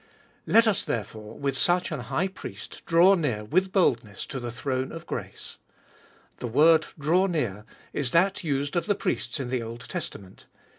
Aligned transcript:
Let 0.47 0.65
us 0.65 0.83
therefore, 0.83 1.37
with 1.37 1.55
such 1.55 1.91
an 1.91 1.99
High 1.99 2.27
Priest, 2.27 2.81
draw 2.87 3.13
near 3.13 3.43
with 3.43 3.71
boldness 3.71 4.25
to 4.25 4.39
the 4.39 4.49
throne 4.49 4.91
of 4.91 5.05
grace. 5.05 5.59
The 6.37 6.47
word, 6.47 6.87
draw 6.97 7.27
near, 7.27 7.65
is 7.93 8.09
that 8.09 8.43
used 8.43 8.75
of 8.75 8.87
the 8.87 8.95
priests 8.95 9.39
in 9.39 9.49
the 9.51 9.61
Old 9.61 9.81
Testament. 9.81 10.47